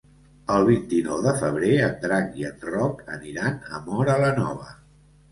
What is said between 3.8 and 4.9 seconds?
Móra la Nova.